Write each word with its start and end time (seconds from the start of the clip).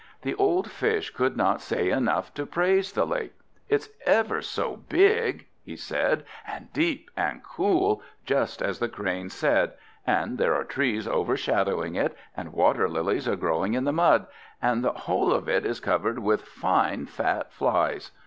The 0.23 0.33
old 0.33 0.71
Fish 0.71 1.11
could 1.11 1.37
not 1.37 1.61
say 1.61 1.91
enough 1.91 2.33
to 2.33 2.47
praise 2.47 2.91
the 2.91 3.05
lake. 3.05 3.33
"It's 3.69 3.89
ever 4.03 4.41
so 4.41 4.77
big," 4.89 5.45
he 5.63 5.75
said, 5.75 6.23
"and 6.47 6.73
deep 6.73 7.11
and 7.15 7.43
cool, 7.43 8.01
just 8.25 8.63
as 8.63 8.79
the 8.79 8.89
Crane 8.89 9.29
said; 9.29 9.73
and 10.07 10.39
there 10.39 10.55
are 10.55 10.63
trees 10.63 11.07
overshadowing 11.07 11.93
it, 11.93 12.17
and 12.35 12.51
water 12.51 12.89
lilies 12.89 13.27
are 13.27 13.35
growing 13.35 13.75
in 13.75 13.83
the 13.83 13.93
mud; 13.93 14.25
and 14.59 14.83
the 14.83 14.91
whole 14.91 15.31
of 15.31 15.47
it 15.47 15.67
is 15.67 15.79
covered 15.79 16.17
with 16.17 16.45
fine 16.47 17.05
fat 17.05 17.53
flies! 17.53 18.09